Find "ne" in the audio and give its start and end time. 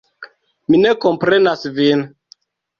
0.85-0.95